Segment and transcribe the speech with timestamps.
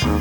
[0.00, 0.12] สวั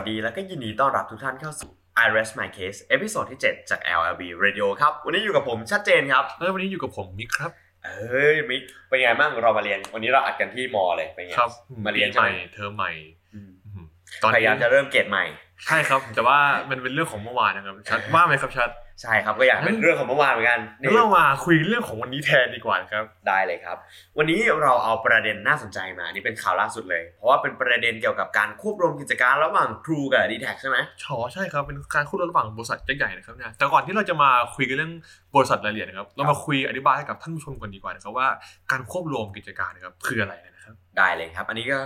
[0.00, 1.70] สดีและก็ยินดีต้อนรับทุกท่านเข้าสู่
[2.04, 7.50] I Rest My Case episode ที่ 7 จาก LLB Radio ครับ วันนี้อยู่กับผมชัดเจนครับ แล้ววันนี้อยู่กับผมมิกครับ
[7.84, 11.50] เอ้ยมิกเป็นไงบ้างเรามาเรียน วันนี้เราอัดกันที่มอเลยเป็นไงครับ
[11.86, 12.90] มาเรียนปีใหม่ใช่ไหมเทอมใหม่
[13.34, 13.86] อืมอืม
[14.22, 15.24] ตอนพยายามจะเริ่มเกรดใหม่
[15.64, 16.38] ใช่ครับ แต่ว่า
[16.70, 18.70] มันเป็นเรื่องของเมื่อวานนะครับชัดว่าไหมครับชัด
[19.02, 23.76] ใช่ครับก็อยากเป็นเรื่องของเมื่อวานเหมือนกันงั้นเรามาคุยเรื่องของวันนี้แทนดีกว่านะครับ ได้เลยครับ
[24.18, 34.92] วันนี้เราเอาประเด็นน่าสนใจมา นี่เป็นข่าวล่าสุดเลย เพราะว่าเป็นประเด็นเกี่ยวกับการควบรวมกิจการระหว่างครูกับ d t แทใช่ไหมชอใช่ครับ เป็นการคู่ระหว่างบริษัทใหญ่ๆนะครับเนี่ย แต่ก่อนที่เราจะมาคุยกันเรื่อง
[35.34, 38.28] บริษัทรายละเอียดนะครับ เรามาคุยอธิบายให้กับท่านผู้ชมกันดีกว่านะครับว่า
[38.70, 41.78] การควบรวมกิจการนะครับคืออะไรนะครับ ได้เลยครับ อันนี้ก็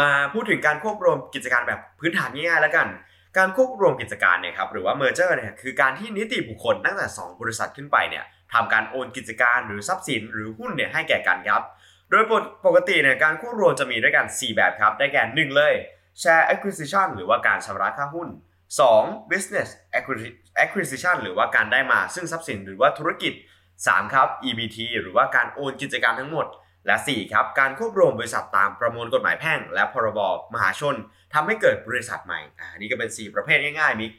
[0.00, 2.86] มาพูดถึงการควบรวมกิจการแบบพื้นฐานง่ายๆแล้วกัน
[3.38, 11.62] การควบรวมกิจการเนี่ยครับหรือว่า merger เนี่ยคือการที่นิติบุคคลตั้งแต่ 2 บริษัทขึ้นไปเนี่ยทำการโอนกิจการหรือทรัพย์สินหรือหุ้นเนี่ยให้แก่กันครับ
[12.10, 12.24] โดย
[12.66, 15.74] ปกติเนี่ยการควบรวมจะมีด้วยกัน 4 แบบครับ ได้แก่ 1 เลย
[16.22, 18.28] share acquisition หรือว่าการชำระค่าหุ้น
[18.78, 19.30] 2.
[19.30, 19.68] business
[20.64, 23.32] acquisition หรือว่าการได้มาซึ่งทรัพย์สินหรือว่าธุรกิจ
[23.74, 24.14] 3.
[24.14, 26.46] ครับ EBT หรือว่าการโอนกิจการทั้งหมด
[26.86, 30.20] และ 4 ครับการควบรวมบริษัทตามประมวลกฎหมายแพ่ง และพรบ
[30.54, 30.96] มหาชน
[31.34, 34.12] ทำให้เกิดบริษัทใหม่อ่านี่ก็เป็น 4 ประเภทง่ายๆมิก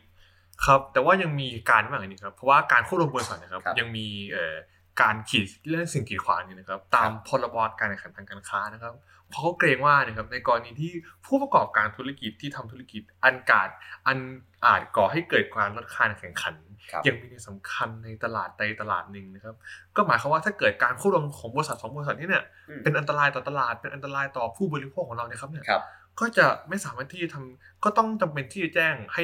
[0.65, 4.55] ครับแต่ว่ายังมีการมากกว่านี้ครับเพราะว่าการควบรวมบริษัทนะครับครับยังมีเอ่อ
[5.01, 8.93] การขีดเรื่องสิ่งกีดขวางอยู่นะครับ ตามพรบการแข่งขันทางการค้านะครับ
[9.29, 10.91] เพราะเขาเกรงว่านะครับในกรณีที่
[11.25, 13.69] ผู้ประกอบการธุรกิจที่ทำธุรกิจอันกาด
[14.07, 14.17] อัน
[14.65, 16.70] อาจก่อให้เกิดการลดการแข่งขันครับ
[17.07, 19.55] ยังมีในสำคัญในตลาดใดตลาดหนึ่งนะครับ
[19.95, 25.83] ก็หมายความว่าถ้าเกิดการควบรวมของบริษัทสองบริษัทนี้เนี่ยอืมเป็นอันตรายต่อตลาดเป็นอันตรายต่อผู้บริโภคของเราเนี่ยครับเนี่ยครับ
[26.19, 29.23] ก็จะไม่สามารถที่จะทำก็ต้องจำเป็นที่จะแจ้งให้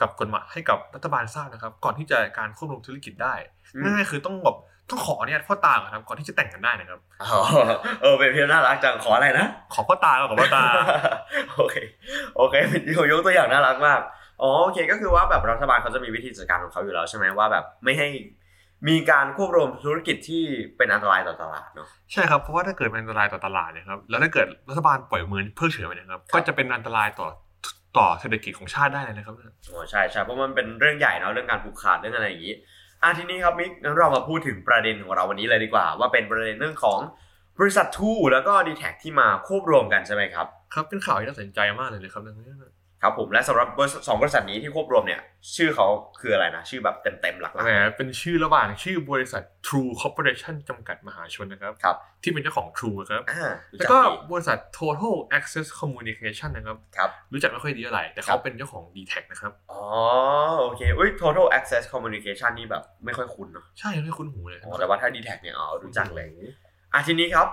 [0.00, 3.34] กับกฎหมายให้กับรัฐบาลทราบนะครับ ก่อนที่จะการควบรวมธุรกิจได้
[3.74, 4.56] อืมง่ายๆคือต้องแบบ
[4.90, 7.40] ต้องขออนุญาตพ่อตาก่อนครับก่อนที่จะแต่งกันได้นะครับอ๋อ
[8.02, 10.64] เออเป็นเพียงน่ารักจังขออะไรนะขอพ่อตาก่อนขอพ่อตา
[11.56, 11.76] โอเค
[12.36, 14.00] โอเคเป็นยกตัวอย่างน่ารักมาก
[14.42, 18.08] อ๋อโอเคก็คือว่าแบบรัฐบาลเขาจะมีวิธีจัดการของเขาอยู่แล้วใช่ไหมว่าแบบไม่ให้
[18.88, 20.42] มีการควบรวมธุรกิจที่
[20.76, 27.28] เป็นอันตรายต่อตลาดเนาะใช่ครับเพราะว่าถ้าเกิดเป็นอันตรายต่อตลาดเนะครับแล้วถ้าเกิดรัฐบาลปล่อยมือเพิกเฉยไปนะครับครับก็จะเป็นอันตรายต่อ
[27.98, 29.34] ต่อเศรษฐกิจของชาติได้เลยนะครับ
[29.70, 32.54] อ๋อใช่ใช่เพราะมันเป็นเรื่องใหญ่เนาะเรื่องการผูกขาดเรื่องอะไรอย่างนี้
[33.02, 36.98] อะทีนี้ครับมิกงั้นเรามาพูดถึงประเด็นของเราวันนี้เลยดีกว่า ว่าเป็นประเด็นเรื่องของ
[37.60, 42.46] บริษัททูแล้วก็ดีแท็ที่มาควบรวมกันใช่ไหมครับครับเป็นข่าวที่น่าสนใจมากเลยนะครับเรื่องนี้
[43.04, 45.20] ครับผมและสำหรับบริษัทสองบริษัทนี้ที่ควบรวมเนี่ย
[45.56, 45.86] ชื่อเขา
[46.20, 59.82] คืออะไรนะ ชื่อแบบเต็มๆหลักแหมเป็นชื่อระหว่างชื่อบริษัท True Corporation จำกัดมหาชนนะครับๆครับ ที่เป็นเจ้าของ True ครับอ่ารู้แล้วจัก็ดีบริษัท Total Access Communication นะครับครับรู้จักไม่ค่อยดีเท่าไหร่แต่ครัเขาบเป็นเจ้าของ d t แทนะครับอ๋อ
[60.62, 66.28] โอเคอุ้ย total access communication นี่แบบไม่ค่อยคุ้นเนาะใช่ไม่คุ้นหูเลยอ๋อแต่ว่าถ้า d t แทเนี่ยอ๋อรู้จักเลย
[66.92, 67.48] อะทีนี้ครับ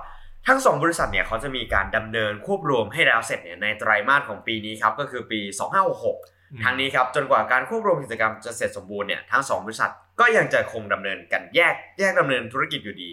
[0.47, 5.39] ทั้งสองบริษัทเนี่ยเขาจะมีการดำเนินควบรวมให้แล้วเสร็จเนี่ยในไตรมาสของปีนี้ครับก็คือปี
[6.01, 13.09] 2566ทางนี้ครับจนกว่าการควบรวมกิจกรรมจะเสร็จสมบูรณ์เนี่ยทั้งสองบริษัทก็ยังจะคงดำเนินกันแยกแยกดำเนินธุรกิจอยู่ดี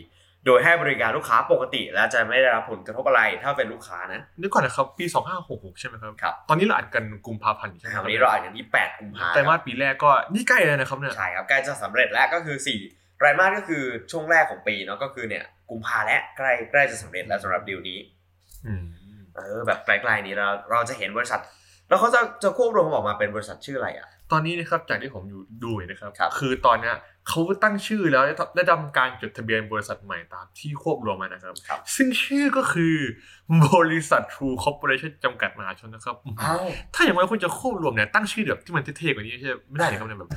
[0.46, 5.04] โดยให้บริการลูกค้าปกติ และจะไม่ได้รับผลกระทบอะไรถ้าเป็นลูกค้านะนึกก่อนนะครับปี
[5.42, 12.56] 2566 ใช่ไหมครับครับตอนนี้เราอัดกันกุมภาพันธ์อยู่ใช่ไหมควัรับนนี้เราอ่านกันที่8กุมภาพันธ์ไตรมาสปีแรกก็นี่ใกล้เลยนะครับเนี่ยใช่ครับใกล้จะสำเร็จแล้วก็คือ
[12.86, 17.98] 4 ไตรมาสก็คือช่วงแรกของปีเนาะก็คือเนี่ยกุมภาและใกล้ใกล้จะสำเร็จแล้วสำหรับดีลนี้
[18.66, 18.84] อืม
[19.34, 21.40] เออแบบไกลๆนี้เราเราจะเห็นบริษัท
[21.88, 26.96] แล้วเขาจะจะควบรวมออกมาเป็นบริษัทชื่ออะไรอะ ตอนนี้นะครับจากที่ผมอยู่ดูอยู่นะครับครับคือตอนเนี้ย
[27.28, 32.96] เขาตั้งชื่อแล้วได้ได้ทำการจดทะเบียนบริษัทใหม่ตามที่ควบรวมมานะครับครับซึ่งชื่อก็คือ
[33.74, 40.30] บริษัท True Corporation จำกัดมหาชนนะครับอ้าวถ้าอย่างไรคุณจะควบรวมเนี่ยตั้งชื่อแบบที่มันเท่ๆกว่านี้ใช่ไหมไม่ได้เลยครับเนี่ยแบบ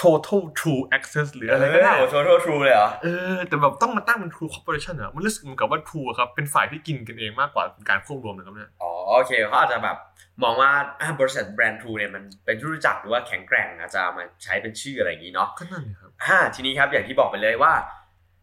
[0.00, 8.70] Total True Access หรืออะไรก็ได้โอ้โห total true เลยเหรอ เออ แต่แบบต้องมาตั้งเป็น True Corporation อะมันรู้สึกเหมือนกับว่า True อะครับ เป็นฝ่ายที่กินกันเองมากกว่าเป็นการควบรวมนะครับเนี่ย
[8.82, 9.96] อ๋อ โอเคเขาอาจจะแบบ
[10.42, 17.72] มองว่าอะบริษัทแบรนด์ True เนี่ยมันเป็นที่รู้จักหรือว่าแข็งแกร่งอาจจะเอามาใช้เป็นชื่ออะไรอย่างนี้เนาะก็นั่นเลยครับอ่าทีนี้ครับอย่างที่บอกไปเลยว่า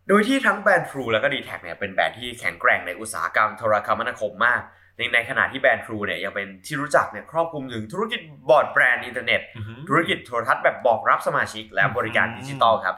[0.07, 4.61] โดยที่ทั้งแบรนด์ True แล้วก็ d t แทเนี่ยเป็นแบรนด์ที่แข็งแกร่งในอุตสาหกรรมโทรคมนาคมมาก
[5.01, 9.41] ในในขณะที่แบรนด์ True เนี่ยยังเป็นที่รู้จักเนี่ยครอบคลุมถึงธุรกิจบอร์ดแบรนด์อินเทอร์เน็ต
[9.89, 12.95] ธุรกิจโทรทัศน์แบบบอกรับสมาชิก และบริการดิจิตอลครับ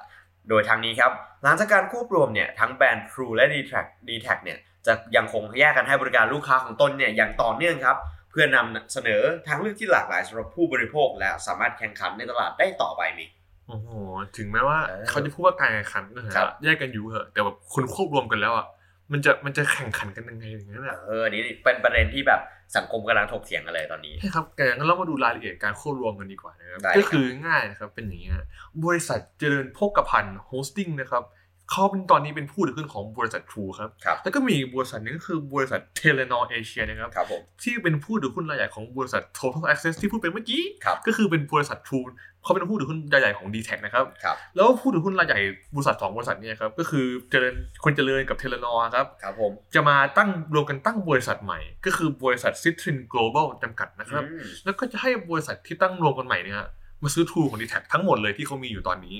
[0.49, 1.11] โดยทางนี้ครับ
[1.43, 3.73] หลังจากการควบรวมเนี่ยทั้งแบรนด์ True และ d t แท
[4.07, 7.97] d t แทเนี่ยจะยังคงแยกกันให้บริการลูกค้าของตนเนี่ยอย่างต่อเนื่องครับ
[8.31, 13.25] เพื่อนำเสนอทางเลือกที่หลากหลายสำหรับผู้บริโภค และสามารถแข่งขันในตลาดได้ต่อไปมี
[13.67, 13.89] โอ้โห
[14.37, 18.65] ถึงแม้ว่าเออเขาจะพูดว่าการแข่งขันนะครัฮะบแยกกันอยู่เหอะแต่แบบคุณควบรวมกันแล้วอะ
[19.13, 22.41] มันจะมันจะแข่งขันกันยังไงอย่างเงี้ยแหละเอออันนี้เป็นประเด็นที่แบบ
[22.75, 28.45] สังคมกำลังถกเถียงกันเลยตอนนี้ใช่ครับแต่งั้นเรามาดูรายละเอียดการควบรวมกันดีกว่านะครับได้ครับก็คือง่ายนะครับเป็นอย่างนี้ฮะ
[28.85, 31.23] บริษัทเจริญโภคภัณฑ์ Holding นะครับ
[31.71, 42.05] เขาเป็นตอนนี้เป็นผู้ถือหุ้นของบริษัท True ครับครับ แล้วก็มีบริษัทหนึงก็คือบริษัท Telenor Asia นะครับครับผมที่เป็นผู้ถือหุ้นรายใหญ่ของบริษัท Total Access ที่พูดไปเมื่อกี้ครับก็คือเป็นบริษัท True
[42.43, 45.39] เขาเป็นผู้ถือหุ้นรายใหญ่ของ d t แทนะครับครับ แล้วผู้ถือหุ้นรายใหญ่
[45.75, 56.61] บริษัทสองบริษัทเนี่ยครับ ก็คือเจริญคนเจริญกับ Telenor ครับครับผมจะมาตั้งรวมกันตั้งบริษัทใหม่ ก็คือบริษัท Citrine Global จำกัดนะครับอืมแล้วก็จะให้บริษัทที่ตั้งรวมกันใหม่เนี่ย
[57.03, 59.15] มาซื้อ True ของ d t แททั้งหมดเลยที่เขามีอยู่ตอนนี้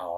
[0.00, 0.12] อ๋อ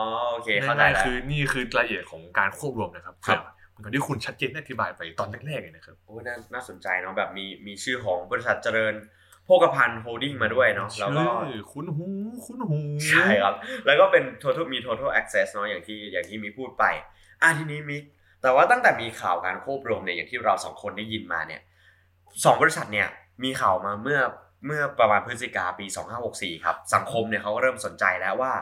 [0.43, 8.95] เคเข้าใจง่ายแล้วๆคือนี่คือรายละเอียดของการควบรวมนะครับครับเหมือนกับที่คุณชัดเจนได้อธิบายไปตอนแรกๆเลยนะครับโอ้น่าน่าสนใจเนาะแบบมีมีชื่อของบริษัทเจริญ
[9.45, 12.07] โภคภัณฑ์โฮลดิ้งมาด้วยเนาะแล้วก็ชื่อคุ้นหู
[12.45, 12.79] คุ้นหู
[13.09, 13.55] ใช่ครับ
[13.85, 16.83] แล้วก็เป็น total มี total access เนาะอย่างที่อย่างที่มีพูดไป
[17.41, 18.03] อะทีนี้มิก
[18.41, 21.61] แต่ว่าตั้งแต่มีข่าวการควบรวมเนี่ยอย่างที่เราสองคนได้ยินมาเนี่ย
[22.45, 23.07] สองบริษัทเนี่ย
[23.43, 24.19] มีข่าวมาเมื่อ
[24.65, 25.85] เมื่อประมาณพฤศจิกาปี
[26.25, 28.53] 2564 ครับ สังคมเนี่ยเขาก็เริ่มสนใจแล้วว่า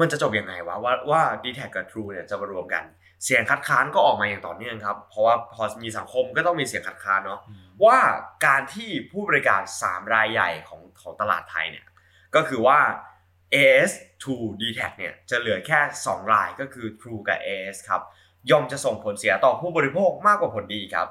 [0.00, 2.84] มันจะจบยังไงวะว่าว่า d t แทกับ True เนี่ยจะมารวมกัน
[3.24, 7.40] เสียงคัดค้านก็ออกมาอย่างต่อเนื่องครับ เพราะว่าพอมีสังคมก็ต้องมีเสียงคัดค้านเนาะ
[7.84, 7.98] ว่า
[8.46, 11.86] การที่ผู้บริการ 3 รายใหญ่ของของตลาดไทยเนี่ย
[12.34, 12.78] ก็คือว่า
[13.54, 13.90] AS
[14.22, 18.02] to d t a c เนี่ยจะเหลือแค่ 2 รายก็คือ True กับ AS ครับ
[18.50, 21.08] ย่อมจะส่งผลเสียต่อผู้บริโภคมากกว่าผลดีครับ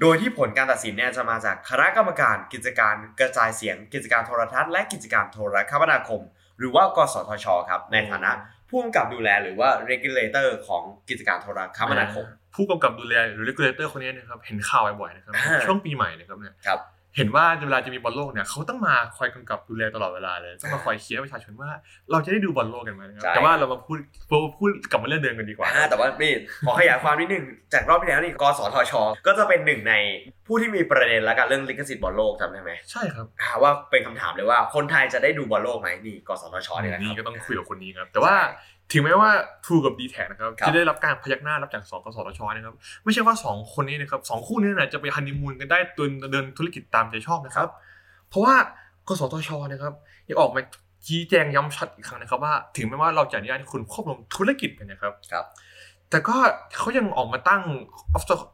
[0.00, 6.20] โดยที่ผลการตัดสินเนี่ยจะมาจากคณะกรรมการกิจการกระจายเสียง กิจการโทรทัศน์และกิจการโทรคมนาคม
[6.58, 8.30] หรือว่ากสทชครับในฐานะ
[8.68, 12.24] ผู้กำกับดูแลหรือว่า regulator ของกิจการโทรคมนาคม
[12.54, 16.78] ผู้กำกับดูแลหรือ regulator คนนี้นะครับเห็นข่าวบ่อยๆนะครับอ่าช่วงปีใหม่นะครับเนี่ยครับ
[17.16, 21.70] เห็นว่าเวลาจะมีบอลโลกเนี่ยเขาต้องมาคอยกำกับดูแลตลอดเวลาเลยต้องมาคอยเคลียร์ประชาชนว่า
[22.10, 26.32] เราจะได้ดูบอลโลกกันไหมนะครับใช่แต่ว่าเรามาพูดพูดพูดกลับมาเรื่องเดิมกันดีกว่าอ่าแต่ว่านี่
[26.66, 28.92] ขอขยายความนิดนึงจากรอบที่แล้วนี่กสทช
[29.26, 29.94] ก็จะเป็นหนึ่งใน
[30.46, 38.34] ผู้ที่มีประเด็นแล้วกันเรื่องลิขสิทธิ์บอลโลกจำได้ไหมใช่ครับอ่าว่าเป็นคำถามเลยว่าคนไทยจะได้ดูบอลโลกไหมนี่กสทชเนี่ยนะคนี่รับก็ต้องคุยกับคนนี้ครับแต่ว่า
[38.92, 39.30] ถึงแม้ว่า
[39.64, 47.68] True กับ d t แทนะครับครับจะได้รับการพยักหน้ารับจากสองกสทชนะครับ ไม่ใช่ว่าสองคนนี้นะครับสองคู่นี้นะจะไปฮันนีมูนกันได้ตุนเดินธุรกิจตามใจชอบนะครับ
[48.28, 48.54] เพราะว่า
[49.08, 49.92] กสทชนะครับ
[50.28, 50.60] ยังออกมา
[51.06, 55.44] ชี้แจงย้ำชัดอีกครั้งนะครับ ว่าถึงแม้ว่าเราจะอนุญาตให้คุณควบรวมธุรกิจกันนะครับครับ
[56.10, 56.36] แต่ก็
[56.78, 57.62] เขายังออกมาตั้ง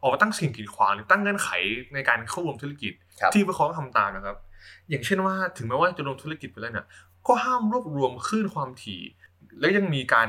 [0.03, 1.51] ออกมาตั้งสิ่งกีดขวางหรือตั้งเงื่อนไข
[1.95, 4.37] ในการควบรวมธุรกิจครับที่พวกเขาต้องทำตามนะครับ
[4.89, 6.87] อย่างเช่นว่าถึงแม้ว่าจะรวมธุรกิจไปแล้วเนี่ย
[7.27, 9.01] ก็ห้ามรวบรวมคลื่นความถี่
[9.61, 10.29] และยังมีการ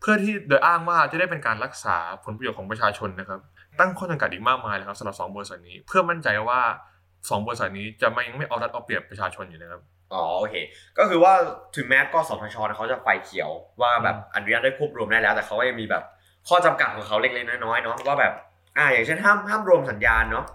[0.00, 3.40] เพื่อที่โดยอ้างว่าจะได้เป็นการรักษาผลประโยชน์ของประชาชนนะครับ
[3.80, 6.60] ตั้งข้อจำกัดอีกมากมายเลยครับสำหรับสองบริษัทนี้ เพื่อมั่นใจว่า
[7.30, 9.82] สองบริษัทนี้จะไม่ยังไม่เอารัดเอาเปรียบประชาชนอยู่นะครับ
[10.12, 10.54] อ๋อโอเค
[10.98, 11.32] ก็คือว่า
[11.76, 16.02] ถึงแม้กสทชเขาจะไฟเขียวว่าแบบอนุญาตได้ควบรวมได้แล้ว แต่เขาก็ยังมีแบบ
[16.48, 18.32] ข้อจำกัดของเขาเล็กๆน้อยๆเนาะว่าแบบ
[18.78, 20.46] อ่าอย่างเช่นห้ามห้ามรวมสัญญาณเนาะ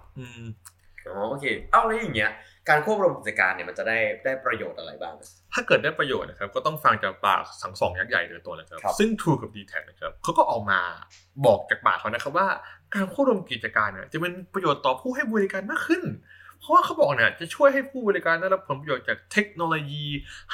[1.08, 2.32] อืมอ๋อโอเค เอ้าแล้วอย่างเงี้ย
[2.70, 5.16] การควบรวมกิจการเนี่ยมันจะได้ได้ประโยชน์อะไรบ้าง
[5.54, 10.80] ถ้าเกิดได้ประโยชน์นะครับก็ต้องฟังจากปากสังสองยักษ์ใหญ่โดยตัวนะครับครับ ซึ่ง True กับ d t แทนะครับเขาก็ออกมา
[11.46, 12.48] บอกจากปากเขานะครับว่า
[12.96, 16.04] การควบรวมกิจการเนี่ยจะเป็นประโยชน์ต่อผู้ให้บริการมากขึ้น
[16.60, 20.06] เพราะว่าเขาบอกเนี่ยจะช่วยให้ผู้บริการได้รับผลประโยชน์จากเทคโนโลยี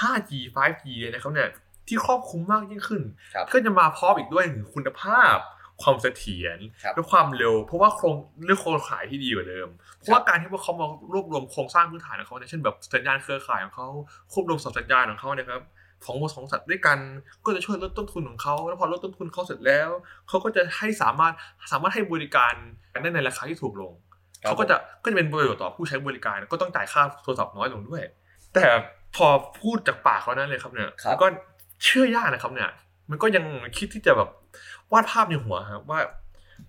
[0.01, 1.49] 5G 5G เนี่ยนะครับเนี่ย
[1.87, 3.01] ที่ครอบคลุมมากยิ่งขึ้น
[3.33, 5.37] ครับก็จะมาพร้อมอีกด้วยถึงคุณภาพ
[5.81, 8.15] ความเสถียรครับและความเร็ว เพราะว่าโครง
[8.45, 9.67] เรื่องโครงข่ายที่ดีกว่าเดิม
[9.97, 13.87] เพราะว่าการที่พวกเขามารวบรวมโครงสร้างพื้นฐานของเขาเนี่ยเช่นแบบสัญญาณเครือข่ายของเขา
[14.31, 15.63] ควบรวมสัญญาณของเขาเนี่ยครับ
[16.05, 16.97] ของบริษัทของสัตว์ด้วยกัน
[17.45, 19.89] ก็จะช่วยลดต้นทุนของเขาแล้วพอลดต้นทุนเขาเสร็จแล้ว
[20.27, 21.33] เขาก็จะให้สามารถ
[21.71, 22.53] สามารถให้บริการ
[23.01, 23.93] ได้ในราคาที่ถูกลง
[24.43, 28.01] ครับเขาก็จะก็จะเป็นประโยชน์ต่อผู้ใช้บริการก็ต้องจ่ายค่าโทรศัพท์น้อยลงด้วย
[28.53, 28.63] แต่
[29.15, 29.27] พอ
[29.61, 31.27] พูดจากปากเขานั้นเลยครับเนี่ยครับมันก็
[31.83, 32.69] เชื่อยากนะครับเนี่ย
[33.09, 33.45] มันก็ยัง
[33.77, 34.29] คิดที่จะแบบ
[34.91, 35.99] วาดภาพในหัวครับว่า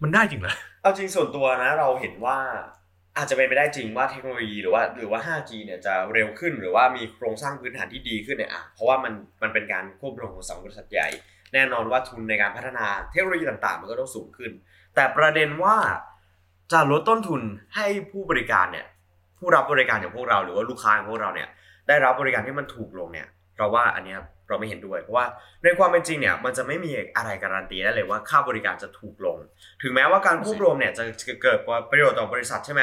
[0.02, 2.38] มันได้จริงเหรอเอาจริงส่วนตัวนะ เราเห็นว่า
[3.16, 9.12] อาจจะเป็นไปได้จริงว่าเทคโนโลยีหรือว่าหรือว่า 5G เนี่ยจะเร็วขึ้นหรือว่ามีโครงสร้างพื้นฐานที่ดีขึ้นเนี่ยอะเพราะว่ามัน
[9.42, 11.08] มันเป็นการควบรวมของสองบริษัทใหญ่
[11.52, 14.50] แน่นอนว่าทุนในการพัฒนาเทคโนโลยีต่างๆ มันก็ต้องสูงขึ้น
[14.94, 15.76] แต่ประเด็นว่า
[16.72, 17.40] จะลดต้นทุน
[17.74, 18.86] ให้ผู้บริการเนี่ย
[19.38, 21.48] ผู้รับบริการอย่างพวกเราหรือว่าลูกค้าของพวกเราเนี่ย
[21.88, 23.26] ได้รับบริการที่มันถูกลงเนี่ย
[23.56, 25.26] เราว่าอันเนี้ย เราไม่เห็นด้วย เพราะว่า
[25.64, 29.38] ในความเป็นจริงเนี่ยมันจะไม่มีอะไรการันตีได้เลยว่าค่าบริการจะถูกลง
[29.82, 31.58] ถึงแม้ว่าการควบรวมเนี่ยจะจะเกิด
[31.90, 32.82] ประโยชน์ต่อบริษัทใช่ไหม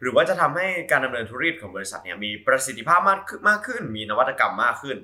[0.00, 4.96] หรือว่าจะทำให้การดำเนินธุรกิจของบริษัทเนี่ยมีประสิทธิภาพมากขึ้นมากขึ้น มีนวัตกรรมมากขึ้น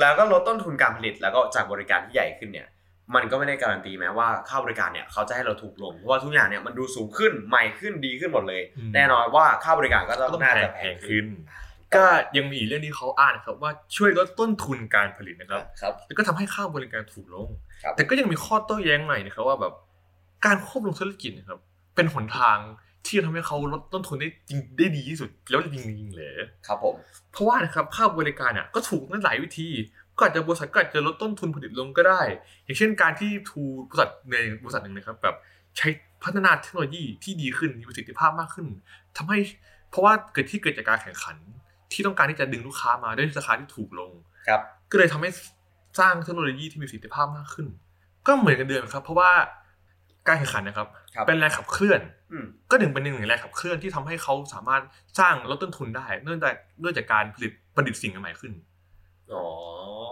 [0.00, 2.68] แล้วก็ลดต้นทุนการผลิตแล้วก็จากบริการที่ใหญ่ขึ้นเนี่ย
[3.14, 11.28] มันก็ไม่ได้การันตีแม้ว่าค่าบริการเนี่ยเขาจะให้เราถูกลงเพราะว่าทุกอย่างเนี่ยมันดูสูงขึ้นใหม่ขึ้นดีขึ้นหมดเลยอืมแน่นอนว่าค่าบริการก็ก็ต้ต้อองงน่าแพจะงแพแพงงขึ้ขึ้นน
[11.94, 12.04] ก็
[12.36, 17.48] ยังมีอีกเรื่องที่เขาอ้างนะครับว่าช่วยลดต้นทุนการผลิตนะครับครับแล้วก็ทำให้ค่าบริการถูกลง
[17.82, 19.72] ครับแต่ก็ยังมีข้อโต้แย้งใหม่นะครับว่าแบบ
[20.46, 21.58] การควบรวมธุรกิจนะครับ
[21.94, 22.58] เป็นหนทาง
[23.04, 26.32] ที่จะทำให้เขาลดต้นทุนได้จริงได้ดีที่สุดแล้วจริงจริงๆเลย
[26.66, 26.94] ครับผม
[27.32, 29.68] เพราะว่านะครับค่าบริการเนี่ยก็ถูกในหลายวิธี
[30.16, 32.20] ก็อาจจะบริษัทก็อาจจะลดต้นทุนผลิตลงก็ได้
[32.64, 35.36] อย่างเช่นการที่ทูบริษัทในบริษัทหนึ่งนะครับ แบบ
[35.78, 35.88] ใช้
[36.24, 38.66] พัฒนาเทคโนโลยีที่ดีขึ้นมีประสิทธิภาพมากขึ้น
[39.16, 39.38] ทำให้
[39.90, 41.36] เพราะว่าเกิดที่เกิดจากการแข่งขัน
[41.92, 44.10] ที่ต้องการที่จะดึงลูกค้ามาด้วยราคาที่ถูกลง
[44.48, 45.30] ครับก็เลยทำให้
[46.00, 47.66] สร้างเทคโนโลยีที่มีประสิทธิภาพมากขึ้น
[48.26, 49.30] ก็เหมือนกันเดิมครับ เพราะว่า
[50.28, 52.00] การแข่งขันนะครับครับเป็นแรงขับเคลื่อน
[52.32, 54.82] อืมก็หนึ่งเป็นหนึ่งในแรงขับเคลื่อนที่ทำให้เขาสามารถ
[55.18, 58.52] สร้างลดต้นทุนได้ เนื่องจากเนื่องจากการผลิตประดิษฐ์สิ่งใหม่ๆขึ้น
[59.32, 59.44] อ๋อ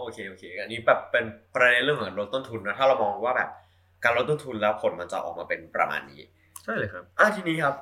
[0.01, 3.49] โอเคโอเค อันนี้แบบเป็นประเด็นเรื่องของลดต้นทุนนะถ้าเรามองว่าแบบ
[4.03, 6.21] การลดต้นทุนแล้วผลมันจะออกมาเป็นประมาณนี้
[6.63, 7.75] ใช่เลยครับอะทีนี้ครับ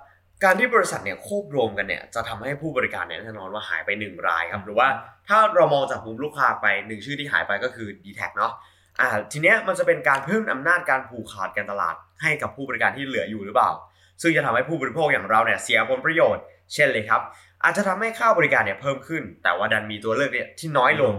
[0.43, 4.87] การที่บริษัทเนี่ยควบรวมกันเนี่ยจะทำให้ผู้บริการเนี่ยแน่นอนว่าหายไปหนึ่งรายครับหรือว่า
[5.27, 8.53] ถ้าเรามองจากมุมลูกค้าไปหนึ่งชื่อที่หายไปก็คือ d t แทเนาะ
[8.99, 13.71] อ่าทีเนี้ยมันจะเป็นการเพิ่มอำนาจการผูกขาดการตลาด ให้กับผู้บริการที่เหลืออยู่หรือเปล่า
[14.21, 17.21] ซึ่งจะทำให้ผู้บริโภคอย่างเราเนี่ยเสียผลประโยชน์ เช่นเลยครับ
[17.63, 21.13] อาจจะทำให้ค่าบริการเนี่ยเพิ่มขึ้น แต่ว่าดันมีตัวเลือกเนี่ยที่น้อยลง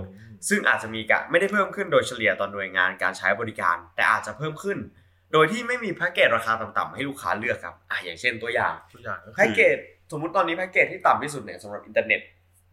[0.48, 4.78] ซึ่งอาจจะมีกะไม่ได้เพิ่มขึ้นโดยเฉลี่ยต่อหน่วยงานการใช้บริการ แต่อาจจะเพิ่มขึ้น
[5.32, 9.76] โดยที่ไม่มีแพ็กเกจราคาต่ำๆให้ลูกค้าเลือกครับอะอย่างเช่นตัวอย่างตัวอย่างก็คือแพ็กเกจ
[10.12, 12.20] สมมุติตอนนี้แพ็กเกจที่ต่ำที่สุดเนี่ยสำหรับอินเทอร์เน็ต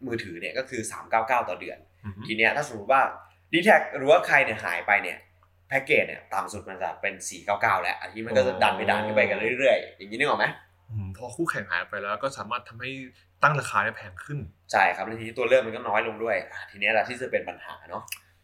[0.06, 0.80] มือถือเนี่ยก็คือ
[1.14, 3.02] 399 ต่อเดือนอือฮึทีเนี้ยถ้าสมมติว่า
[3.52, 5.18] d t แทหรือว่าใครเนี่ยหายไปเนี่ย
[5.68, 7.14] แพ็กเกจเนี่ยต่ำสุดมันจะเป็น
[7.48, 10.46] 499 แล้ว อันนี้มันก็จะดันไปดันขึ้นไปกันเรื่อยๆ อย่างนี้นึกออกไหม
[10.90, 12.90] อืมพอคู่แข่งหายไปแล้วก็สามารถทำให้
[13.42, 14.38] ตั้งราคาได้แพงขึ้น
[14.72, 18.02] ใช่ครับแล้วทีนี้ตัวเลือกมันก็น้อยลงด้วยอะทีเนี้ยแหละที่จะเป็นปัญหาเนาะ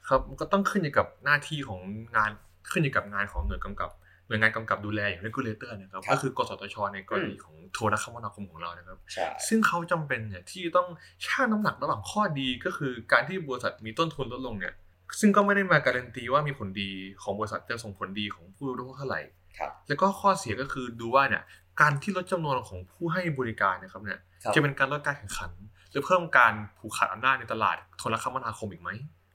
[0.09, 1.81] ครับมันก็ต้องขึ้นอยู่กับหน้าที่ของ
[2.16, 2.31] งาน
[2.71, 4.01] ขึ้นอยู่กับงานของหน่วยกำกับห
[4.32, 10.88] น่วยงานกำกับดูแลอย่าง regulator นะครับครับก็คือกสทช ในกรณีของโทรคมนาคมของเรานะครับใช่ซึ่งเขาจำเป็นเนี่ยที่ต้อง
[11.26, 14.74] ชั่งน้ำหนักระหว่างข้อดีก็คือการที่บริษัทมีต้นทุนลดลงเนี่ย
[15.20, 16.90] ซึ่งก็ไม่ได้มาการันตีว่ามีผลดี
[17.22, 19.20] ของบริษัทจะส่งผลดีของผู้บริโภคเท่าไหร่
[19.58, 21.42] ครับแล้วก็ข้อเสียก็คือดูว่าเนี่ย
[21.80, 25.50] การที่ลดจำนวนของผู้ให้บริการนะครับเนี่ยครับจะเป็นการลดการแข่งขัน
[25.90, 28.90] หรือเพิ่มการผูกขาดอำนาจในตลาดโทรคมนาคมอีกไหม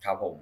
[0.05, 0.35] ครับผม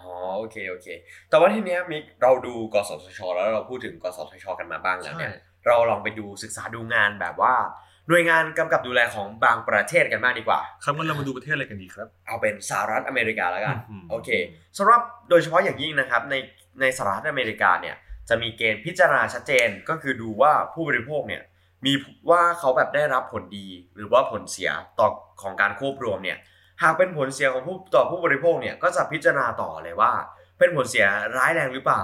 [0.00, 0.88] อ๋อโอเคโอเค
[1.30, 5.32] แต่ว่าทีเนี้ยมิกเราดูกสทช แล้วเราพูดถึงกสทช กันมาบ้างแล้วเนี่ย
[5.66, 7.54] เราลองไปดูศึกษาดูงานแบบว่า
[8.08, 14.28] หน่วยงานกำกับดูแลของบางประเทศกันบ้างดีกว่า ครับงั้นเรามาดูประเทศอะไรกันดีครับ เอาเป็นสหรัฐอเมริกาแล้วกันอืมโอเค
[14.78, 16.34] สำหรับโดยเฉพาะอย่างยิ่งนะครับใน
[16.80, 17.96] ในสหรัฐอเมริกาเนี่ย
[18.28, 21.42] จะมีเกณฑ์พิจารณาชัดเจนก็คือดูว่าผู้บริโภคเนี่ย
[21.84, 21.92] มี
[22.30, 23.66] ว่าเขาแบบได้รับผลดี
[23.96, 25.08] หรือว่าผลเสียต่อ
[25.42, 26.38] ของการควบรวมเนี่ย
[26.82, 30.12] หากเป็นผลเสียของผู้ต่อผู้บริโภคเนี่ยก็จะพิจารณาต่อเลยว่า
[30.58, 31.06] เป็นผลเสีย
[31.36, 32.02] ร้ายแรงหรือเปล่า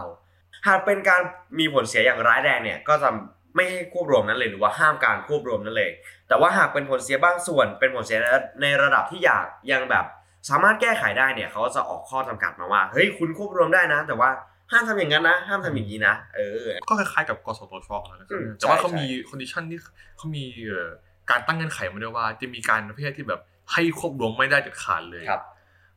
[0.66, 1.20] หากเป็นการ
[1.58, 3.08] มีผลเสียอย่างร้ายแรงเนี่ยก็จะ
[3.56, 5.90] ไม่ให้ควบรวมนั้นเลยหรือว่าห้ามการควบรวมนั้นเลย
[6.28, 8.18] แต่ว่าหากเป็นผลเสียบางส่วน เป็นผลเสีย
[8.62, 10.04] ในระดับที่อยากยังแบบ
[10.48, 14.30] สามารถแก้ไขได้เนี่ยเขาก็จะออกข้อจำกัดมาว่าเฮ้ยคุณควบรวมได้นะ แต่ว่า
[14.72, 19.78] ห้ามทำอย่างนั้นนะห้ามทำอย่างนี้นะเออก็คล้ายๆกับกสทชนะครับอืมแต่ว่าใช่เขาใช่มี condition ที่
[20.16, 20.88] เขามีเอ่อ
[21.30, 23.40] การตั้งเงื่อนไขมาด้วยว่าจะมีการประเภทที่แบบ
[23.72, 25.42] ให้ควบรวมไม่ได้เด็ดขาดเลยครับ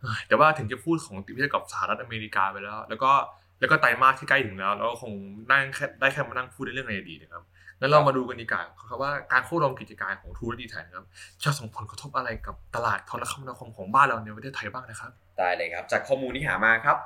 [0.02, 3.12] เอ้ยแต่ว่าถึงจะพูดของติดเทียบกับสหรัฐอเมริกาไปแล้ว แล้วก็
[3.60, 5.12] แล้วก็ไตรมาสที่ใกล้ถึงแล้วแล้วก็คง
[5.52, 7.44] นั่งแค่ได้แค่มานั่งพูดในเรื่องในอดีตนะครับ
[7.80, 11.06] งั้นเรามาดูกันดีกว่าครับว่าการควบรวมกิจการของทูตดีแทนครับ
[11.44, 16.98] จะส่งผลกระทบอะไรกับตลาดโทรคมนาคมของบ้านเราในประเทศไทยบ้างนะครับ ได้เลยครับ จากข้อมูลที่หามาครับ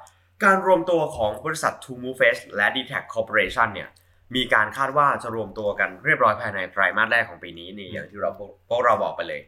[0.44, 3.90] การรวมตัวของบริษัท Two Move Face และ d t a c Corporation เนี่ย
[4.36, 8.32] มีการคาดว่าจะรวมตัวกันเรียบร้อยภายในไตรมาสแรกของปีนี้นี่อย่างที่เรา
[8.70, 9.42] พวกเราบอกไปเลย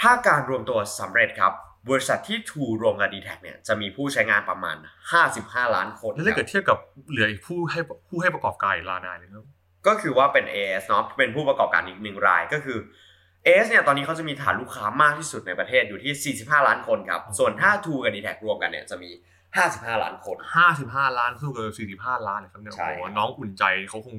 [0.00, 1.52] ถ้าการรวมตัวสำเร็จครับ
[1.88, 4.76] บริษัทที่ Two รวมกับ d t a c เนี่ยจะมีผู้ใช้งานประมาณ
[5.26, 6.78] 55 ล้านคนแล้วถ้าคเกิรัดบเทียบกับ
[7.10, 9.44] เหลืออีกผู้ให้ผู้ให้ประกอบการอีกลานานเลยครับ
[9.86, 12.78] ก็คือว่าเป็น AS เนาะเป็นผู้ประกอบการอีกหนึ่งรายก็คือ
[13.46, 19.10] AS เนี่ยตอนนี้เขาจะมีฐานลูกค้ามากที่สุดในประเทศอยู่ที่ 45 ล้านคนครับส่วนถ้า Two กับ d t a c รวมกันเนี่ยจะมี
[19.62, 24.16] 55 ล้านคนห้าสิบห้าล้านสู้กับสี่สิบห้าล้านนะครับเนี่ยใช่โอ้โหครับน้องอุ่นใจเขาคง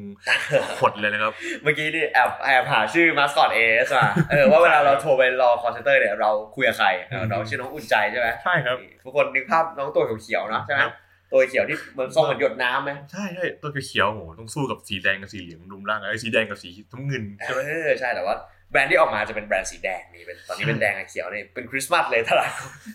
[0.81, 10.93] หดเลยนะครับ เมื่อกี้นี่แอบแอบหาชื่อมาสคอต AS มาเออว่าเวลาเราโทรไปรอคอ l เซนเตอร์เนี่ยเราคุยกับใครเออน้องชื่อน้องอุ่นใจใช่ไหมใช่ครับทุกคนนึกภาพน้องตัวเขียวๆเนอะใช่ไหมครับ
[11.31, 18.35] ตัวเขียวที่เหมือนทรงเหมือนหยดน้ำไหมใช่ใช่ตัวเขียวๆโอ้โหต้องสู้กับสีแดงกับสีเหลืองรุมร่างไอ้ยสีแดงกับสีน้ำเงินใช่ไหมเออใช่แต่ว่า
[18.71, 22.49] แบรนด์ที่ออกมาจะเป็นแบรนด์สีแดงนี่เป็นตอนนี้เป็นแดงกับเขียวนี่เป็นคริสต์มาสเลยตลาด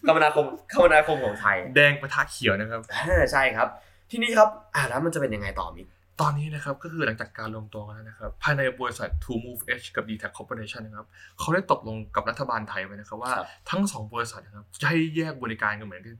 [0.07, 0.47] คมนาคม
[0.77, 3.69] คมนาคมของไทย แดงปะทะเขียวนะครับอ่าใช่ครับ
[4.11, 5.89] ที่นี่ครับอ่าแล้วมันจะเป็นยังไงต่อมิก
[6.21, 11.07] ตอนนี้นะครับก็คือหลังจากการรวมตัวกันแล้วนะครับภายในบริษัท To Move Edge กับ d t a c Corporation นะครับ
[11.39, 13.33] เขาได้ตกลงกับรัฐบาลไทยไว้นะครับว่า
[13.71, 16.19] ทั้งสองบริษัทนะครับจะให้แยกบริการกันเหมือนกัน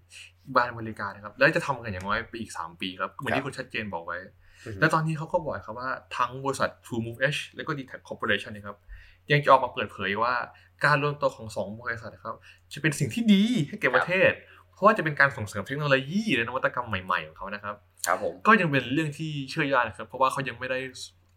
[0.55, 4.19] บ้านบริการนะครับและจะทำกันอย่างน้อยไปอีก 3 ปีครับเหมือนที่คุณชัดเจนบอกไว้
[4.81, 8.77] และตอนนี้เขาก็บอกครับว่าทั้งบริษัท True Move Edge และก็ d t a c Corporation นะครับ
[9.33, 10.35] ยังจะออกมาเปิดเผยว่า
[10.85, 12.35] การรวมตัวของสองบริษัทนะครับ
[12.73, 14.33] จะเป็นสิ่งที่ดีให้แก่ประเทศ
[14.73, 17.75] เพราะว่าจะเป็นการส่งเสริมเทคโนโลยีและนวัตกรรมใหม่ๆของเขานะครับ
[18.07, 20.79] ครับผมก็ยังเป็นเรื่องที่เชื่อยากนะครับ เพราะว่าเขายังไม่ได้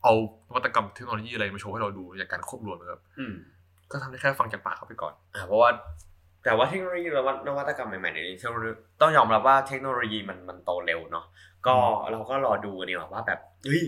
[0.03, 0.13] เอา
[0.49, 3.33] นวัตกรรมเทคโนโลยีอะไรมาโชว์ให้เราดูจากการควบรวมนะครับอืม
[3.91, 5.69] ก็ทำได้แค่ฟังจากปากเขาไปก่อนอ่าเพราะว่า
[6.43, 8.71] แต่ว่าเทคโนโลยีและนวัตกรรมใหม่ๆในนี้เทคโนโลยี
[9.01, 11.25] ต้องยอมรับว่าเทคโนโลยีมันมันโตเร็วเนาะ
[11.67, 11.75] ก็
[12.11, 13.85] เราก็รอดูกันดีกว่าว่าแบบเฮ้ย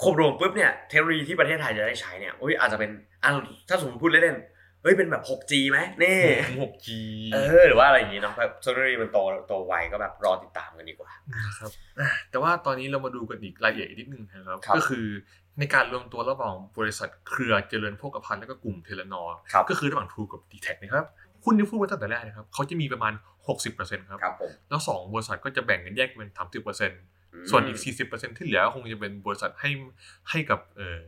[0.00, 2.90] ควบรวมปุ๊บเนี่ยเทคโนโลยีที่ประเทศไทยจะได้ใช้เนี่ยอุ้ยอาจจะเป็น
[3.24, 3.30] อะ
[3.68, 6.20] ถ้าสมมติพูดเล่นๆเฮ้ยเป็นแบบ 6G ไหมนี่
[6.60, 6.88] 6G
[7.32, 11.10] เออหรือว่าอะไรอย่างงี้เนาะแบบเทคโนโลยีมันโตโตไวก็แบบรอติดตามกันดีกว่า
[11.46, 15.06] นะครับอะแต่ว่าตอนนี้เรามาดูกันอีกรายละเอียดอีกนิดนึงนะครับครับ ก็คือ
[15.58, 21.06] ในการรวมตัวระหว่างบริษัทเครือเจริญโภคภัณฑ์และก็กลุ่ม Telenor ครับก็คือระหว่างทรูกับ d t แทนะครับ
[21.44, 23.12] หุ้นที่พูดไว้ตั้งแต่แรกนะครับเขาจะมีประมาณ
[23.62, 26.92] 60%ครับครับผมแล้ว 2 บริษัทก็จะแบ่งกันแยกเป็น 30%ม
[27.50, 29.70] ส่วนอีก 40%ที่เหลือก็คงจะเป็นบริษัทให้
[30.30, 31.00] ให้กับเออ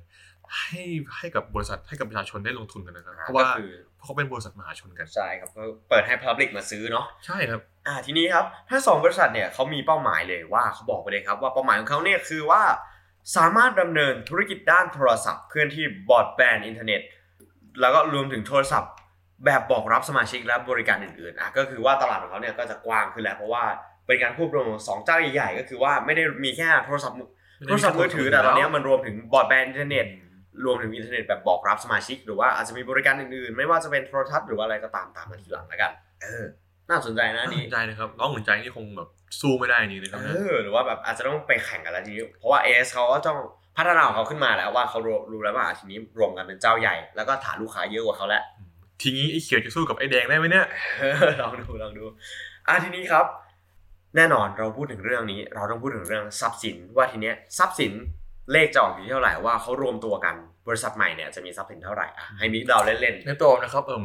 [0.61, 0.83] ให้
[1.19, 12.63] ให้กับบริษัทให้กับประชาชนได้ลงทุนกันนะครับ เพราะว่าก็คือเพราะเขาเป็นบริษัทมหาชนกัน ใช่ครับก็เปิดให้ Public มาซื้อเนาะใช่ครับอ่าทีนี้ครับถ้าสองบริษัทเนี่ยเขามีเป้าหมายเลยว่าเขาบอกไปเลยครับว่าเป้าหมายของเขาเนี่ยคือว่า
[13.37, 17.01] สามารถดำเนินธุรกิจด้านโทรศัพท์เคลื่อนที่บอร์ดแบนด์อินเทอร์เน็ต
[17.81, 18.93] แล้วก็รวมถึงโทรศัพท์
[19.45, 23.65] แบบบอกรับสมาชิกและบริการอื่นๆอะก็คือว่าตลาดของเขาเนี่ยก็จะกว้างขึ้นแล้วเพราะว่า
[24.13, 27.29] เป็นการควบรวมของสองเจ้าใหญ่ๆก็คือว่าไม่ได้มีแค่โทรศัพท์มือ
[27.69, 30.07] โทรศัพท์มือถือแต่ตอนเนี้ยมันรวมถึงบอร์ดแบนด์อินเทอร์เน็ต
[30.65, 35.93] รวมถึงอินเทอร์เน็ตแบบบอกรับสมาชิก หรือว่าอาจจะมีบริการอื่นๆ ไม่ว่าจะเป็นโทรทัศน์หรือว่าอะไรก็ตามตามมาทีหลังแล้วกัน
[36.23, 36.45] เออ
[36.91, 39.09] น่าสนใจนะน่านี่สนใจนะครับน้องหัวใจนี่คงแบบ
[39.41, 43.39] สู้ไม่ได้จริงๆนะครับเอนะอหรือว่าแบบอาจจะต้องไปแข่งกันแล้วทีนี้เพราะว่าเอสเขาก็ต้อง
[43.77, 48.43] พัฒนาของเขาขึ้นมาแล้วว่าเขารู้รู้แล้วว่าทีนี้รวมกันเป็นเจ้าใหญ่ แล้วก็ฐานลูกค้าเยอะกว่าเขาแล้ว
[49.03, 50.67] ทีนี้ไอ้เขียวจะสู้กับไอ้แดงได้ไหมเนี่ย
[50.99, 52.05] เออลองดูลองดู
[52.69, 53.27] อะทีนี้ครับ
[54.17, 57.93] แน่นอนเราพูดถึงเรื่องนี้ เราต้องพูดถึงเรื่องทรัพย์สินว่าทีเนี้ยทรัพย์สิน
[58.53, 60.35] เลขจะออกอยู่ที่เท่าไหร่ว่าเขารวมตัวกัน
[60.69, 64.05] บริษัทใหม่เนี่ยจะมีทรัพย์สินเท่าไหร่อะให้มิกเราเล่นในตัวผมนะครับเอิม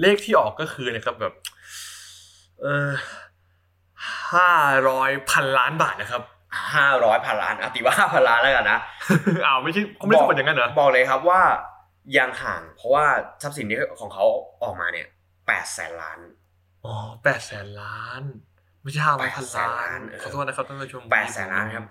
[0.00, 1.34] เลขที่ออกก็คือนะครับแบบ
[2.60, 2.90] เออ
[4.34, 4.52] ห้า
[4.88, 8.78] ร้อยพันล้านบาทนะครับๆห้าร้อยพันล้านอะตีว่าห้าพันล้านแล้วกันนะ
[9.44, 11.42] อ้าวไม่ใช่เขาไม่ได้สะกดอย่างนั้นเหรอบอกเลยครับว่า
[12.18, 13.04] ยังห่างเพราะว่า
[13.42, 14.24] ทรัพย์สินนี้ของเขา
[14.62, 15.06] ออกมาเนี่ย
[15.46, 16.18] แปดแสนล้าน
[16.84, 16.94] อ๋อ
[17.24, 18.22] แปดแสนล้าน
[18.86, 21.84] ไม่ใช่ห้าร้อยพันล้า800,000ล้านนขอโทษนะครับท่านผู้ชมแปดแสนล้านครับ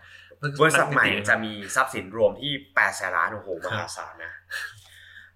[0.62, 4.34] บริษัทใหม่จะมีทรัพย์สินรวมที่แปดแสนล้านโอ้โหมหาศาลนะ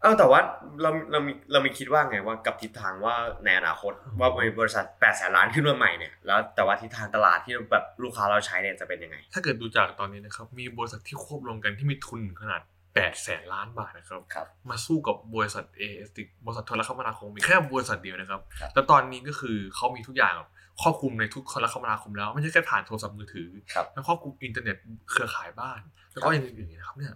[0.01, 0.39] เออแต่ว่า
[0.81, 12.61] เราเรามีเรามีคิดว่าไงว่ากับทิศทางว่าในอนาคตว่าบริษัทแปดแสนล้านขึ้นมาใหม่เนี่ยแล้วแต่ว่าทิศทางตลาดที่แบบลูกค้าเราใช้เนี่ยจะเป็นยังไง ถ้าเกิดดูจากตอนนี้นะครับมีบริษัทที่ควบรวมกันที่มีทุนขนาด
[12.95, 16.09] แปดแสนล้านบาทนะครับครับมาสู้กับบริษัท AS
[16.45, 20.43] บริษัทโทรคมนาคมมีแค่บริษัทเดียวนะครับครับแต่ตอนนี้ก็คือเขามีทุกอย่างคร
[20.87, 24.77] อบคลุมในทุกโทรคมนาคมแล้วไม่ใช่แค่ผ่านโทรศัพท์มือถือครับแล้วครอบคลุมอินเทอร์เน็ต
[25.11, 25.79] เครือข่ายบ้าน
[26.11, 27.13] แล้วก็อย่างอื่นๆนะครับเนี่ย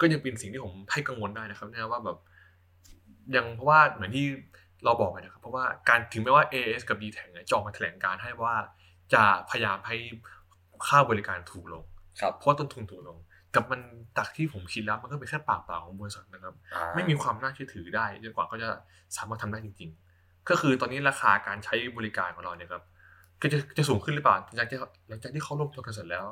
[0.00, 2.18] ก็ยังเป็นสิ่งที่ผมให้กังวลได้นะครับเนี่ยว่าแบบ
[3.36, 4.26] ยังเพราะว่าเหมือนที่
[4.84, 8.54] เราบอกไปนะครับ เพราะว่าการถึงแม้ว่า AS กับ d t แทเนี่ยจะออกมาแถลงการให้ว่า
[9.14, 9.96] จะพยายามให้
[10.86, 11.84] ค่าบริการถูกลง
[12.20, 13.18] ครับเพราะต้นทุนถูกลง
[13.50, 13.80] แต่มัน
[14.16, 18.68] จากที่ผมคิดแล้วมันก็เป็นแค่ปากเปล่าของบริษัทนะครับอ่าไม่มีความน่าเชื่อถือได้จนกว่าเขาจะ
[19.16, 22.82] สามารถทำได้จริง ๆ ก็คือตอนนี้ราคาการใช้บริการของเราเนี่ยครับ
[23.42, 26.24] ก็จะจะสูงขึ้นหรือเปล่าหลังจากที่หลังจากที่เขาลงตัวกันเสร็จแล้ว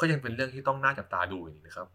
[0.00, 1.86] ก็ยังเป็นเรื่องที่ต้องน่าจับตาดูอยู่นะครับ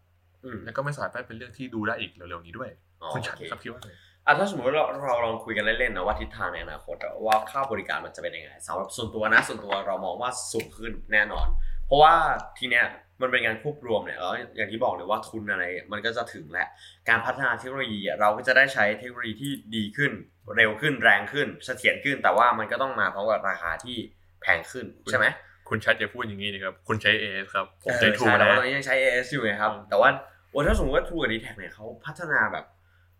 [0.44, 2.70] อืมแล้วก็ไม่สามารถเป็นเรื่องที่ดูได้อีกเร็วๆนี้ด้วย
[3.02, 3.90] อ๋อคุณฉันโอเคครับคิดว่าไง
[4.26, 11.46] อะถ้าสมมติเราเราลองคุยกันเล่นๆนะว่าทิศทางในอนาคตอะว่าค่าบริการมันจะเป็นยังไงสำหรับส่วนตัวนะส่วนตัวเรามองว่าสูงขึ้นแน่นอน
[11.86, 12.14] เพราะว่า
[12.58, 12.84] ทีเนี้ย
[13.20, 16.68] มันเป็นการควบรวมเนี่ยแล้วอย่างที่บอกเลยว่าทุนอะไรมันก็จะถึงแหละ
[17.08, 20.12] การพัฒนาเทคโนโลยีอะเราก็จะได้ใช้เทคโนโลยีที่ดีขึ้น
[20.56, 23.98] เร็วขึ้นแรงขึ้นเสถียรขึ้น แต่ว่ามันก็ต้องมาพร้อมกับราคาที่
[24.42, 25.26] แพงขึ้นใช่ไหม
[25.68, 30.08] คุณชัดจะพูดอย่างนี้นะครับ คุณใช้ AS ครับ ผมใช้เออทูใช่แต่นะว่าตอนนี้ยังใช้ AS อยู่ไงครับ แต่ว่า
[30.50, 32.64] โอ้ถ้าสมมติว่า True กับ d t แทเนี่ยเขาพัฒนาแบบ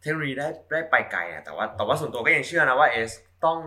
[0.01, 3.13] เทคโนโลยีได้ได้ไปไกลอะแต่ว่าแต่ว่าส่วนตัวก็ยังเชื่อนะว่า AS
[3.45, 3.59] ต้อง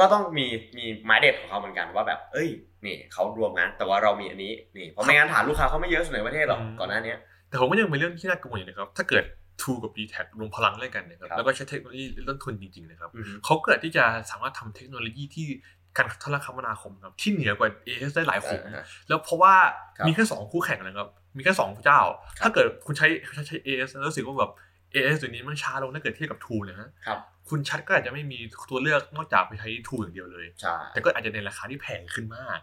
[0.00, 2.48] ก็ต้องมีมีไม้เด็ดของเขาเหมือนกันว่าแบบ เอ้ย
[2.86, 9.24] นี่เขารวมกันแต่ว่าเรามีอันนี้นี่เพราะไม่งั้นฐานลูกค้าเขาไม่เยอะสุดในประเทศหรอกก่อนหน้าเนี้ยแต่ผมก็ยังเป็นเรื่องที่น่ากังวลอยู่นะครับ ถ้าเกิด
[9.60, 15.46] True กับ d t แทรวมพลังด้วยกันนะครับครับ แล้วก็ใช้เทคโนโลยีต้นทุนจริงๆนะครับอือฮึเขาเกิดที่จะสามารถทำเทคโนโลยีที่
[15.96, 19.54] การโทรคมนาคมครับที่เหนือกว่า AS ได้หลายขุมอ่าฮะแล้วเพราะว่า
[19.98, 22.00] ครับมีแค่สองคู่แข่งนะครับ มีแค่สองเจ้า
[22.38, 23.06] ครับถ้าเกิดคุณใช้
[23.48, 24.50] ใช้ AS แล้วรู้สึกว่าแบบ
[24.94, 28.38] AS ตัวนี้มันช้าลงถ้าเกิดเทียบกับ True เลยฮะครับ คุณชัดก็อาจจะไม่มี
[28.70, 32.58] ตัวเลือกนอกจากไปใช้ True อย่างเดียวเลยใช่แต่ก็อาจจะในราคาที่แพงขึ้นมาก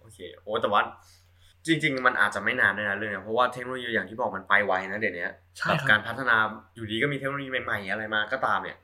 [0.00, 0.82] โอเค โอ้แต่ว่า
[1.66, 5.26] จริง ๆ มันอาจจะไม่นานด้วยนะเรื่องเนี้ยเพราะว่าเทคโนโลยีอย่างที่บอกมันไปไวนะเดี๋ยวนี้
[5.58, 6.36] ใช่แบบครับการพัฒนา
[6.74, 8.78] อยู่ดีก็มีเทคโนโลยีใหม่ๆอะไรมาก็ตามเนี่ย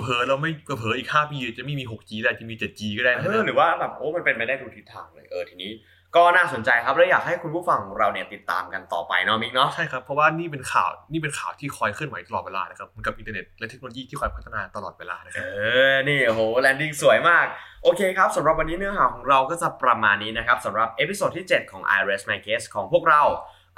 [0.00, 5.72] เผลอๆเราไม่เผลอๆอีก5ปีจะไม่มี 6G แล้วอาจจะมี 7G ก็ได้นะเออหรือว่าแบบโอ้มันเป็นไปได้ทุกทิศทางเลยเออทีนี้
[6.16, 15.46] ก็น่าสนใจครับและอยากให้คุณผู้ฟังของเราเนี่ยติดตามกันต่อไปเนาะมิกเนาะใช่ครับเพราะว่านี่เป็นข่าวนี่เป็นข่าวที่คอยเคลื่อนไหวตลอดเวลานะครับเหมือนกับอินเทอร์เน็ตและเทคโนโลยีที่คอยพัฒนาตลอดเวลานะครับเอ
[15.92, 17.46] อนี่โอ้โห landing สวยมาก
[17.82, 23.22] โอเคครับสำหรับวันนี้เนื้อหาของเราก็จะประมาณนี้นะครับสำหรับ episode ที่ 7 ของ I Rest My Case ของพวกเรา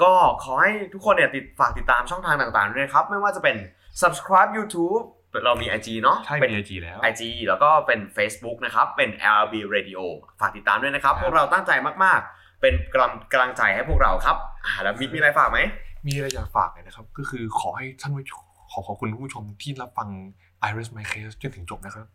[0.02, 0.12] ก็
[0.44, 3.56] ขอให้ทุกคนเนี่ยติดฝากติดตามช่องทางต่างๆด้วยนะครับไม่ว่าจะเป็น
[4.00, 5.02] subscribe YouTube
[5.44, 10.00] เรามี IG เนาะใช่เป็นมี IG แล้ว IG แล้วก็เป็น Facebook นะครับ เป็น LB Radio
[10.40, 11.72] ฝากติดตามด้วยนะครับครับ พวกเราตั้งใจ
[12.04, 15.58] มากๆ เป็นกำลังกำลังใจให้พวกเราครับอ่าแล้วมิกมีอะไรฝากไหม
[16.06, 20.08] มีอะไรอยากฝากเลยนะครับ ก็คือขอให้ท่านผู้ชมขอขอบคุณผู้ชมที่รับฟัง
[20.68, 22.06] Iris My Case จนถึงจบนะครับ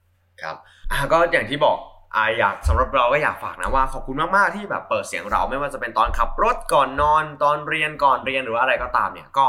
[0.41, 0.55] ครับ
[0.91, 1.77] อ่าก็อย่างที่บอก
[2.15, 9.47] อ่าอยากสำหรับเราก็อยากฝากนะว่าขอบคุณมากๆที่แบบเปิดเสียงเราไม่ว่าจะเป็นตอนขับรถก่อนนอน ตอนเรียนก่อนเรียนหรือว่าอะไรก็ตามเนี่ยก็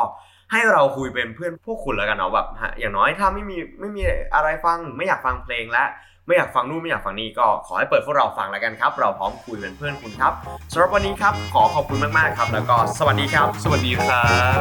[0.52, 2.46] ให้เราคุยเป็นเพื่อนพวกคุณแล้วกันเนาะแบบ
[2.80, 4.02] อย่างน้อยถ้าไม่มีไม่มี
[4.34, 5.84] อะไรฟังไม่อยากฟังเพลงและ
[6.26, 10.32] ไม่อยากฟังนู่นไม่อยากฟังนี่ก็ขอให้เปิดพวกเราฟังแล้วกันครับ เราพร้อมคุยเป็นเพื่อนคุณครับ
[10.72, 14.24] สำหรับวันนี้ครับ ขอขอบคุณมากๆครับ แล้วก็สวัสดีครับ สวัสดีครั